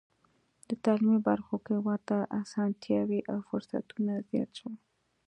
[0.67, 4.75] په تعلیمي برخو کې ورته اسانتیاوې او فرصتونه زیات شول.